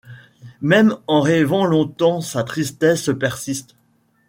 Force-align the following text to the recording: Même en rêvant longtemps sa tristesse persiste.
Même 0.61 0.97
en 1.05 1.21
rêvant 1.21 1.63
longtemps 1.63 2.21
sa 2.21 2.43
tristesse 2.43 3.11
persiste. 3.19 3.75